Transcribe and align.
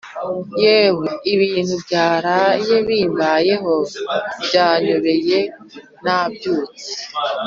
Yewe 0.63 1.09
ibintu 1.33 1.75
byaraye 1.83 2.75
bimbayeho 2.87 3.73
byanyobeye 4.43 5.39
Nabyutse 6.03 6.91